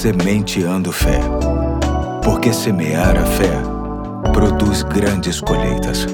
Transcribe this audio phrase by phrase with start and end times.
[0.00, 1.20] Sementeando Fé.
[2.24, 3.52] Porque semear a fé
[4.32, 6.06] produz grandes colheitas.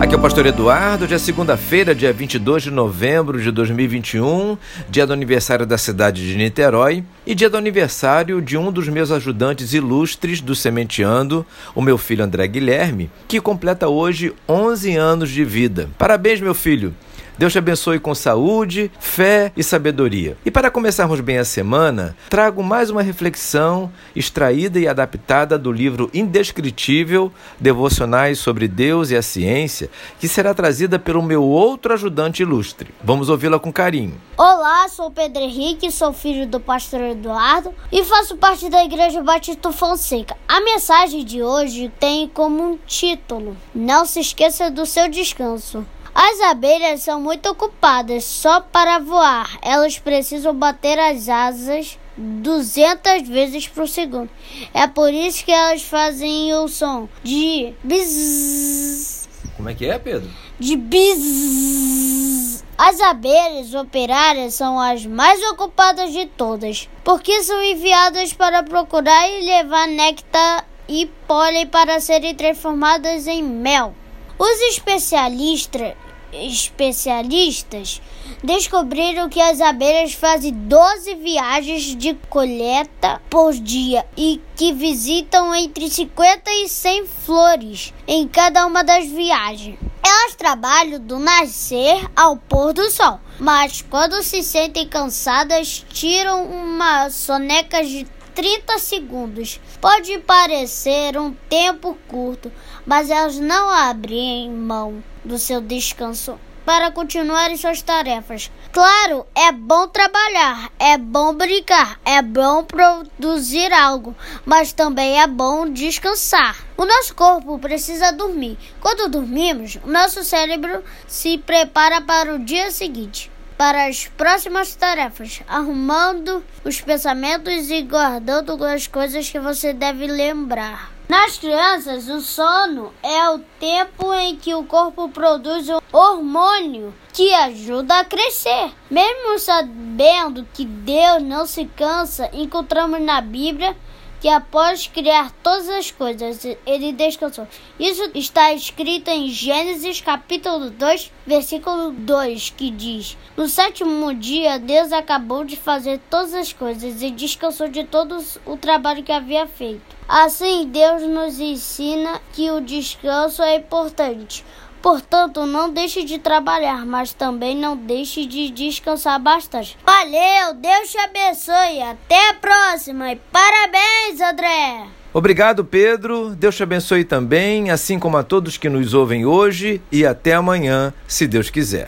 [0.00, 4.56] Aqui é o pastor Eduardo, dia segunda-feira, dia 22 de novembro de 2021,
[4.88, 9.10] dia do aniversário da cidade de Niterói e dia do aniversário de um dos meus
[9.10, 15.44] ajudantes ilustres do Sementeando, o meu filho André Guilherme, que completa hoje 11 anos de
[15.44, 15.88] vida.
[15.98, 16.94] Parabéns, meu filho!
[17.38, 20.36] Deus te abençoe com saúde, fé e sabedoria.
[20.44, 26.10] E para começarmos bem a semana, trago mais uma reflexão extraída e adaptada do livro
[26.12, 29.88] indescritível Devocionais sobre Deus e a Ciência,
[30.18, 32.92] que será trazida pelo meu outro ajudante ilustre.
[33.04, 34.20] Vamos ouvi-la com carinho.
[34.36, 39.70] Olá, sou Pedro Henrique, sou filho do pastor Eduardo e faço parte da Igreja Batista
[39.70, 40.36] Fonseca.
[40.48, 45.86] A mensagem de hoje tem como um título: Não se esqueça do seu descanso.
[46.14, 49.58] As abelhas são muito ocupadas só para voar.
[49.62, 54.30] Elas precisam bater as asas 200 vezes por segundo.
[54.74, 59.28] É por isso que elas fazem o som de bis.
[59.56, 60.30] Como é que é, Pedro?
[60.58, 62.64] De bis.
[62.76, 69.44] As abelhas operárias são as mais ocupadas de todas, porque são enviadas para procurar e
[69.44, 73.94] levar néctar e pólen para serem transformadas em mel.
[74.38, 75.94] Os especialistas
[76.32, 78.02] especialistas
[78.44, 85.88] descobriram que as abelhas fazem 12 viagens de colheita por dia e que visitam entre
[85.88, 89.78] 50 e 100 flores em cada uma das viagens.
[90.04, 97.10] Elas trabalham do nascer ao pôr do sol, mas quando se sentem cansadas, tiram uma
[97.10, 98.06] soneca de
[98.38, 99.60] 30 segundos.
[99.80, 102.52] Pode parecer um tempo curto,
[102.88, 108.50] mas elas não abrem mão do seu descanso para continuar suas tarefas.
[108.72, 114.16] Claro, é bom trabalhar, é bom brincar, é bom produzir algo,
[114.46, 116.56] mas também é bom descansar.
[116.78, 118.56] O nosso corpo precisa dormir.
[118.80, 125.42] Quando dormimos, o nosso cérebro se prepara para o dia seguinte para as próximas tarefas,
[125.48, 130.92] arrumando os pensamentos e guardando as coisas que você deve lembrar.
[131.08, 137.34] Nas crianças, o sono é o tempo em que o corpo produz um hormônio que
[137.34, 138.70] ajuda a crescer.
[138.88, 143.74] Mesmo sabendo que Deus não se cansa, encontramos na Bíblia
[144.20, 147.46] que após criar todas as coisas, ele descansou.
[147.78, 154.92] Isso está escrito em Gênesis capítulo 2, versículo 2, que diz: No sétimo dia, Deus
[154.92, 159.96] acabou de fazer todas as coisas e descansou de todo o trabalho que havia feito.
[160.08, 164.44] Assim, Deus nos ensina que o descanso é importante.
[164.82, 169.76] Portanto, não deixe de trabalhar, mas também não deixe de descansar bastante.
[169.84, 171.82] Valeu, Deus te abençoe.
[171.82, 174.86] Até a próxima e parabéns, André.
[175.12, 176.34] Obrigado, Pedro.
[176.34, 180.92] Deus te abençoe também, assim como a todos que nos ouvem hoje e até amanhã,
[181.06, 181.86] se Deus quiser.